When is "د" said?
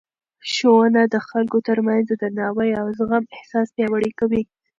1.13-1.15, 2.07-2.13